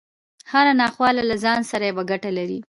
[0.51, 2.59] هره ناخواله له ځان سره يوه ګټه لري.